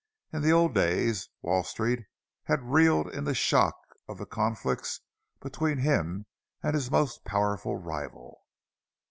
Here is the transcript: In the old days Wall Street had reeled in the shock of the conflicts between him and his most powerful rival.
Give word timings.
In 0.33 0.41
the 0.41 0.49
old 0.51 0.73
days 0.73 1.29
Wall 1.43 1.63
Street 1.63 2.03
had 2.45 2.63
reeled 2.63 3.13
in 3.13 3.23
the 3.25 3.35
shock 3.35 3.75
of 4.07 4.17
the 4.17 4.25
conflicts 4.25 5.01
between 5.39 5.77
him 5.77 6.25
and 6.63 6.73
his 6.73 6.89
most 6.89 7.23
powerful 7.23 7.75
rival. 7.77 8.41